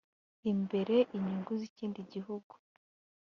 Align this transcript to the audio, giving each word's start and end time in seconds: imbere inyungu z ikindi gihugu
imbere 0.51 0.95
inyungu 1.15 1.51
z 1.59 1.61
ikindi 1.69 1.99
gihugu 2.13 2.53